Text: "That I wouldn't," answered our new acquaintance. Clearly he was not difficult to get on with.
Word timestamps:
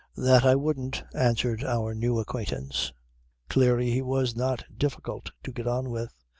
"That 0.17 0.43
I 0.45 0.55
wouldn't," 0.55 1.03
answered 1.13 1.63
our 1.63 1.93
new 1.93 2.17
acquaintance. 2.19 2.91
Clearly 3.49 3.91
he 3.91 4.01
was 4.01 4.35
not 4.35 4.63
difficult 4.75 5.29
to 5.43 5.51
get 5.51 5.67
on 5.67 5.91
with. 5.91 6.11